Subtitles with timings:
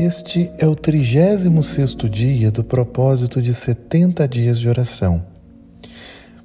[0.00, 5.26] Este é o 36 dia do propósito de 70 dias de oração.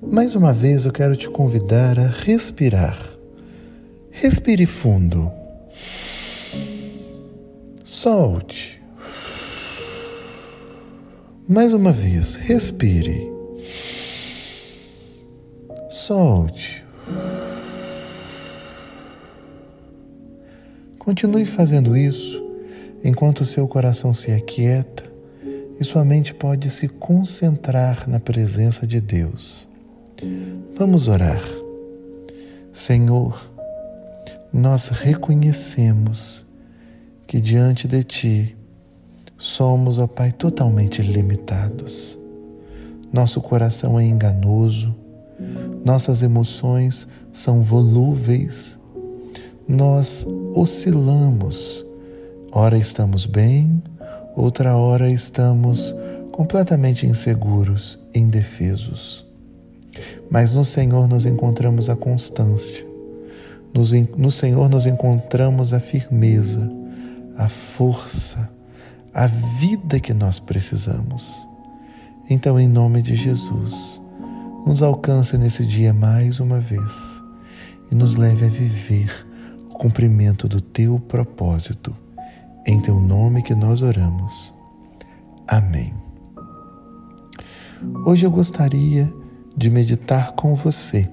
[0.02, 2.98] Mais uma vez eu quero te convidar a respirar.
[4.10, 5.32] Respire fundo.
[7.84, 8.82] Solte.
[11.48, 13.32] Mais uma vez, respire.
[15.92, 16.84] Solte.
[20.98, 22.43] Continue fazendo isso
[23.04, 25.04] enquanto seu coração se aquieta
[25.80, 29.68] e sua mente pode se concentrar na presença de Deus.
[30.76, 31.42] Vamos orar.
[32.72, 33.52] Senhor,
[34.52, 36.46] nós reconhecemos
[37.28, 38.58] que diante de Ti
[39.38, 42.18] somos, ó Pai, totalmente limitados.
[43.12, 44.96] Nosso coração é enganoso,
[45.84, 48.78] nossas emoções são volúveis,
[49.68, 50.26] nós
[50.56, 51.86] oscilamos
[52.56, 53.82] Ora estamos bem,
[54.36, 55.92] outra hora estamos
[56.32, 59.26] completamente inseguros, indefesos.
[60.30, 62.86] Mas no Senhor nós encontramos a constância,
[64.16, 66.72] no Senhor nós encontramos a firmeza,
[67.36, 68.48] a força,
[69.12, 71.50] a vida que nós precisamos.
[72.30, 74.00] Então, em nome de Jesus,
[74.64, 77.20] nos alcance nesse dia mais uma vez
[77.92, 79.26] e nos leve a viver
[79.72, 82.03] o cumprimento do teu propósito
[82.66, 84.54] em teu nome que nós oramos.
[85.48, 85.94] Amém.
[88.06, 89.14] Hoje eu gostaria
[89.56, 91.10] de meditar com você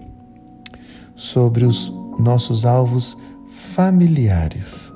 [1.17, 3.17] sobre os nossos alvos
[3.49, 4.93] familiares.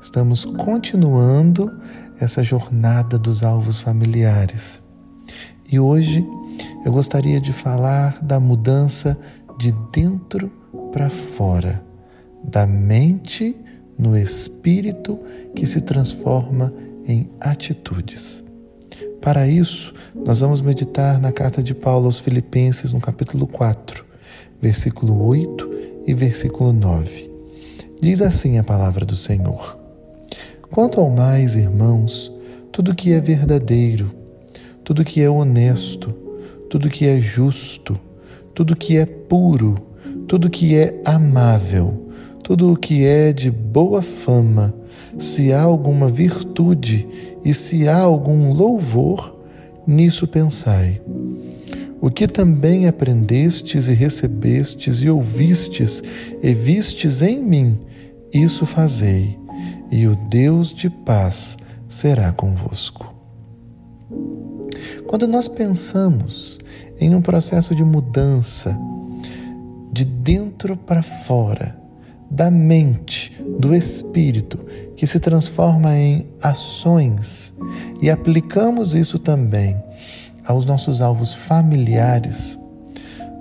[0.00, 1.70] Estamos continuando
[2.18, 4.82] essa jornada dos alvos familiares.
[5.70, 6.26] E hoje
[6.84, 9.18] eu gostaria de falar da mudança
[9.58, 10.50] de dentro
[10.92, 11.84] para fora,
[12.42, 13.56] da mente
[13.98, 15.18] no espírito
[15.54, 16.72] que se transforma
[17.06, 18.44] em atitudes.
[19.20, 24.04] Para isso, nós vamos meditar na carta de Paulo aos Filipenses, no capítulo 4,
[24.60, 25.70] versículo 8
[26.06, 27.30] e versículo 9.
[28.00, 29.76] Diz assim a palavra do Senhor:
[30.70, 32.32] Quanto ao mais, irmãos,
[32.70, 34.14] tudo que é verdadeiro,
[34.84, 36.14] tudo que é honesto,
[36.70, 37.98] tudo que é justo,
[38.54, 39.74] tudo que é puro,
[40.28, 42.07] tudo que é amável,
[42.48, 44.74] tudo o que é de boa fama,
[45.18, 47.06] se há alguma virtude
[47.44, 49.38] e se há algum louvor,
[49.86, 50.98] nisso pensai.
[52.00, 56.02] O que também aprendestes e recebestes e ouvistes
[56.42, 57.78] e vistes em mim,
[58.32, 59.38] isso fazei,
[59.90, 63.14] e o Deus de paz será convosco.
[65.06, 66.58] Quando nós pensamos
[66.98, 68.74] em um processo de mudança
[69.92, 71.87] de dentro para fora,
[72.30, 74.58] da mente, do espírito,
[74.96, 77.54] que se transforma em ações
[78.02, 79.76] e aplicamos isso também
[80.44, 82.58] aos nossos alvos familiares,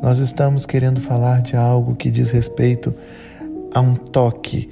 [0.02, 2.94] nós estamos querendo falar de algo que diz respeito
[3.74, 4.70] a um toque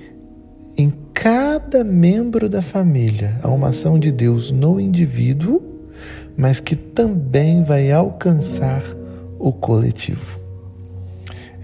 [0.78, 5.64] em cada membro da família, a uma ação de Deus no indivíduo,
[6.38, 8.84] mas que também vai alcançar
[9.40, 10.45] o coletivo.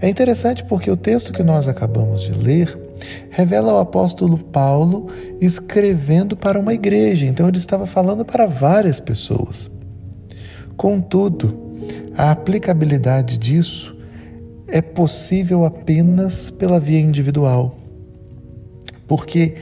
[0.02, 2.76] É interessante porque o texto que nós acabamos de ler
[3.30, 5.06] revela o apóstolo Paulo
[5.40, 9.70] escrevendo para uma igreja, então ele estava falando para várias pessoas.
[10.76, 11.56] Contudo,
[12.16, 13.96] a aplicabilidade disso
[14.66, 17.76] é possível apenas pela via individual,
[19.06, 19.54] porque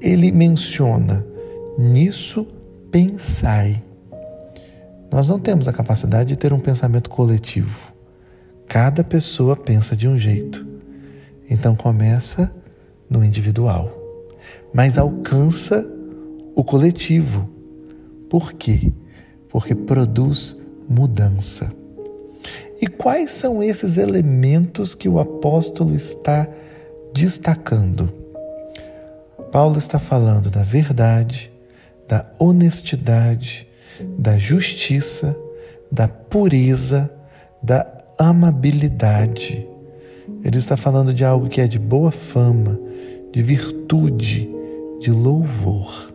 [0.00, 1.24] ele menciona:
[1.78, 2.44] nisso
[2.90, 3.80] pensai.
[5.12, 7.95] Nós não temos a capacidade de ter um pensamento coletivo.
[8.68, 10.66] Cada pessoa pensa de um jeito.
[11.48, 12.52] Então começa
[13.08, 13.90] no individual,
[14.74, 15.86] mas alcança
[16.54, 17.48] o coletivo.
[18.28, 18.92] Por quê?
[19.48, 20.56] Porque produz
[20.88, 21.72] mudança.
[22.80, 26.46] E quais são esses elementos que o apóstolo está
[27.14, 28.12] destacando?
[29.50, 31.52] Paulo está falando da verdade,
[32.06, 33.66] da honestidade,
[34.18, 35.36] da justiça,
[35.90, 37.10] da pureza,
[37.62, 39.66] da amabilidade.
[40.42, 42.78] Ele está falando de algo que é de boa fama,
[43.32, 44.48] de virtude,
[45.00, 46.12] de louvor.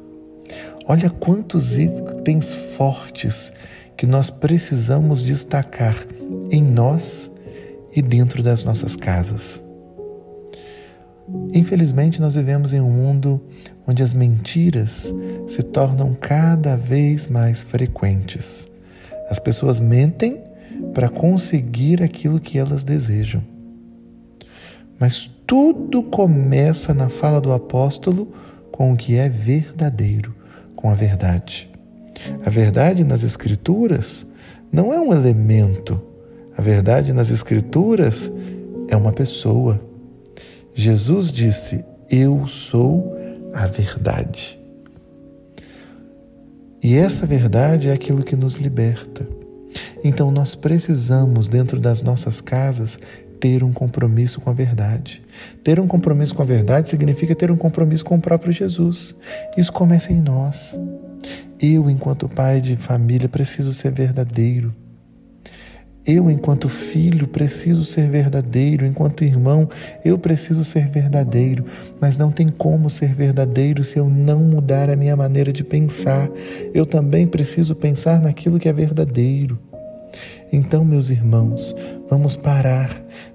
[0.87, 3.53] Olha quantos itens fortes
[3.95, 5.95] que nós precisamos destacar
[6.49, 7.31] em nós
[7.95, 9.63] e dentro das nossas casas.
[11.53, 13.41] Infelizmente, nós vivemos em um mundo
[13.87, 15.13] onde as mentiras
[15.47, 18.67] se tornam cada vez mais frequentes.
[19.29, 20.41] As pessoas mentem
[20.93, 23.43] para conseguir aquilo que elas desejam.
[24.99, 28.31] Mas tudo começa na fala do apóstolo
[28.71, 30.33] com o que é verdadeiro,
[30.75, 31.69] com a verdade.
[32.45, 34.25] A verdade nas Escrituras
[34.71, 36.01] não é um elemento,
[36.55, 38.31] a verdade nas Escrituras
[38.87, 39.81] é uma pessoa.
[40.73, 43.17] Jesus disse: Eu sou
[43.53, 44.59] a verdade.
[46.83, 49.40] E essa verdade é aquilo que nos liberta.
[50.03, 52.99] Então nós precisamos, dentro das nossas casas,
[53.39, 55.23] ter um compromisso com a verdade.
[55.63, 59.15] Ter um compromisso com a verdade significa ter um compromisso com o próprio Jesus.
[59.57, 60.79] Isso começa em nós.
[61.59, 64.73] Eu, enquanto pai de família, preciso ser verdadeiro.
[66.05, 69.69] Eu, enquanto filho, preciso ser verdadeiro, enquanto irmão,
[70.03, 71.63] eu preciso ser verdadeiro,
[71.99, 76.27] mas não tem como ser verdadeiro se eu não mudar a minha maneira de pensar.
[76.73, 79.59] Eu também preciso pensar naquilo que é verdadeiro.
[80.51, 81.75] Então, meus irmãos,
[82.09, 82.89] vamos parar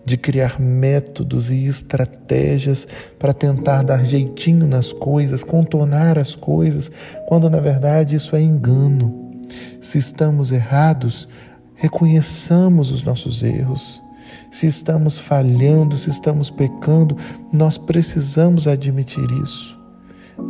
[0.05, 2.87] de criar métodos e estratégias
[3.19, 6.91] para tentar dar jeitinho nas coisas, contornar as coisas,
[7.27, 9.43] quando na verdade isso é engano.
[9.81, 11.29] Se estamos errados,
[11.75, 14.03] reconheçamos os nossos erros.
[14.51, 17.17] Se estamos falhando, se estamos pecando,
[17.53, 19.77] nós precisamos admitir isso.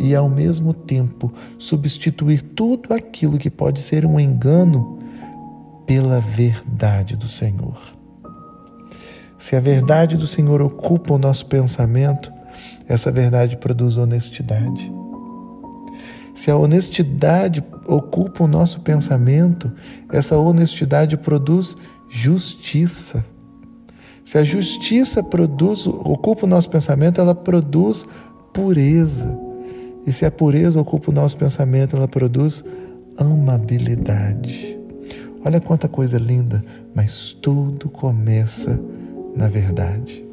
[0.00, 4.98] E ao mesmo tempo substituir tudo aquilo que pode ser um engano
[5.86, 7.78] pela verdade do Senhor.
[9.38, 12.32] Se a verdade do Senhor ocupa o nosso pensamento,
[12.88, 14.92] essa verdade produz honestidade.
[16.34, 19.72] Se a honestidade ocupa o nosso pensamento,
[20.12, 21.76] essa honestidade produz
[22.08, 23.24] justiça.
[24.24, 28.06] Se a justiça produz, ocupa o nosso pensamento, ela produz
[28.52, 29.38] pureza.
[30.06, 32.64] E se a pureza ocupa o nosso pensamento, ela produz
[33.16, 34.78] amabilidade.
[35.46, 36.60] Olha quanta coisa linda,
[36.92, 38.80] mas tudo começa
[39.36, 40.24] na verdade.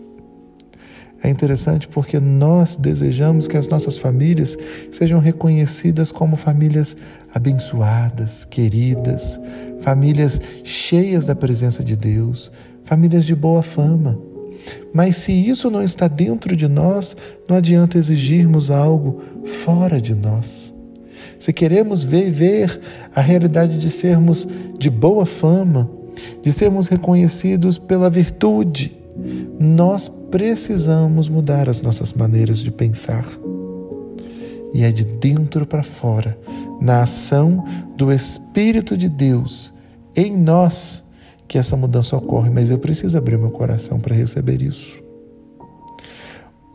[1.22, 4.58] É interessante porque nós desejamos que as nossas famílias
[4.92, 6.98] sejam reconhecidas como famílias
[7.32, 9.40] abençoadas, queridas,
[9.82, 12.52] famílias cheias da presença de Deus,
[12.84, 14.18] famílias de boa fama.
[14.92, 17.16] Mas se isso não está dentro de nós,
[17.48, 20.73] não adianta exigirmos algo fora de nós.
[21.40, 22.80] Se queremos ver, ver
[23.16, 24.48] a realidade de sermos
[24.78, 25.90] de boa fama,
[26.42, 28.98] de sermos reconhecidos pela virtude,
[29.60, 33.26] nós precisamos mudar as nossas maneiras de pensar.
[34.74, 36.38] E é de dentro para fora,
[36.82, 37.64] na ação
[37.96, 39.74] do Espírito de Deus
[40.16, 41.04] em nós,
[41.48, 45.02] que essa mudança ocorre, mas eu preciso abrir meu coração para receber isso.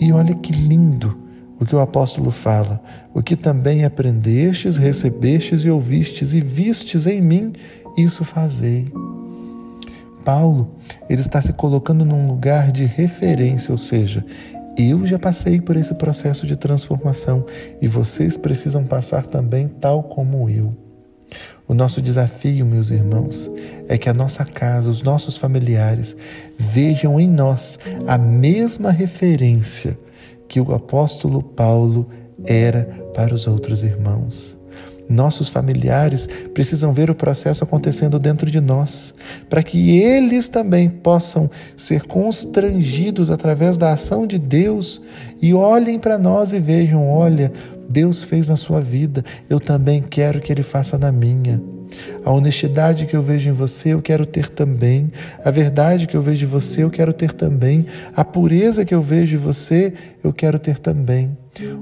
[0.00, 1.16] E olha que lindo
[1.60, 2.80] o que o apóstolo fala:
[3.12, 7.52] o que também aprendestes, recebestes e ouvistes e vistes em mim,
[7.96, 8.92] isso fazei.
[10.24, 10.74] Paulo,
[11.08, 14.24] ele está se colocando num lugar de referência, ou seja,
[14.76, 17.44] eu já passei por esse processo de transformação
[17.80, 20.70] e vocês precisam passar também, tal como eu.
[21.66, 23.50] O nosso desafio, meus irmãos,
[23.88, 26.16] é que a nossa casa, os nossos familiares
[26.56, 29.98] vejam em nós a mesma referência
[30.48, 32.08] que o apóstolo Paulo
[32.44, 32.84] era
[33.14, 34.58] para os outros irmãos.
[35.08, 39.14] Nossos familiares precisam ver o processo acontecendo dentro de nós,
[39.48, 45.00] para que eles também possam ser constrangidos através da ação de Deus
[45.40, 47.50] e olhem para nós e vejam: olha,
[47.88, 51.77] Deus fez na sua vida, eu também quero que Ele faça na minha.
[52.24, 55.10] A honestidade que eu vejo em você, eu quero ter também.
[55.44, 57.86] A verdade que eu vejo em você, eu quero ter também.
[58.14, 61.36] A pureza que eu vejo em você, eu quero ter também.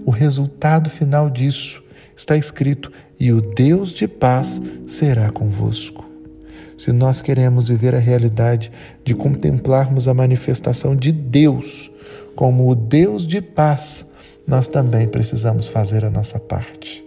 [0.04, 1.82] O resultado final disso
[2.16, 6.04] está escrito: e o Deus de paz será convosco.
[6.76, 8.70] Se nós queremos viver a realidade
[9.02, 11.90] de contemplarmos a manifestação de Deus
[12.34, 14.06] como o Deus de paz,
[14.46, 17.05] nós também precisamos fazer a nossa parte.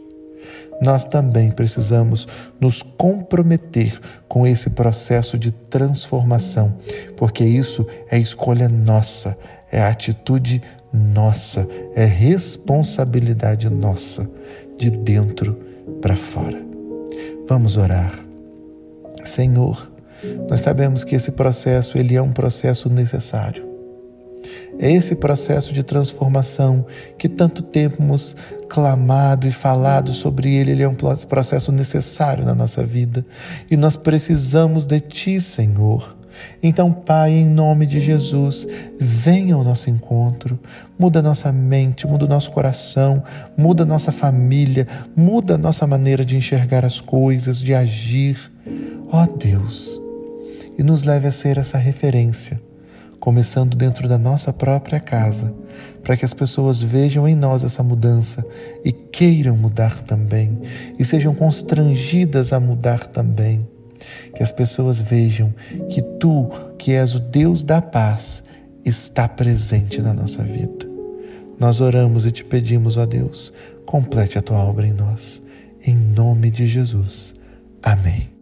[0.82, 2.28] Nós também precisamos
[2.60, 6.74] nos comprometer com esse processo de transformação,
[7.18, 9.38] porque isso é escolha nossa,
[9.72, 14.30] é atitude nossa, é responsabilidade nossa,
[14.78, 15.60] de dentro
[16.02, 16.62] para fora.
[17.48, 18.14] Vamos orar.
[19.24, 19.92] Senhor,
[20.50, 23.69] nós sabemos que esse processo ele é um processo necessário.
[24.78, 26.86] É esse processo de transformação
[27.18, 28.36] que tanto temos
[28.70, 33.26] clamado e falado sobre ele, ele é um processo necessário na nossa vida
[33.70, 36.20] e nós precisamos de ti, Senhor.
[36.62, 38.68] Então, Pai, em nome de Jesus,
[39.00, 40.60] venha ao nosso encontro,
[40.98, 43.24] muda nossa mente, muda o nosso coração,
[43.58, 48.38] muda nossa família, muda nossa maneira de enxergar as coisas, de agir.
[49.12, 50.00] Ó oh, Deus,
[50.78, 52.62] e nos leve a ser essa referência,
[53.20, 55.54] começando dentro da nossa própria casa,
[56.04, 58.46] para que as pessoas vejam em nós essa mudança
[58.84, 60.60] e queiram mudar também,
[60.98, 63.68] e sejam constrangidas a mudar também.
[64.34, 65.54] Que as pessoas vejam
[65.90, 68.42] que tu, que és o Deus da paz,
[68.86, 70.88] está presente na nossa vida.
[71.60, 73.52] Nós oramos e te pedimos, ó Deus,
[73.86, 75.42] complete a tua obra em nós.
[75.86, 77.36] Em nome de Jesus.
[77.84, 78.39] Amém.